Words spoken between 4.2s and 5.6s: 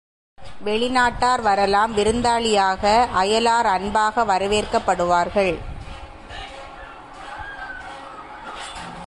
வரவேற்கப்படுவார்கள்.